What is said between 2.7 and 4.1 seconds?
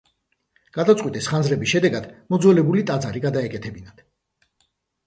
ტაძარი გადაეკეთებინათ.